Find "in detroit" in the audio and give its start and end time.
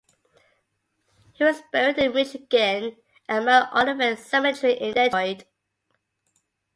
4.79-5.43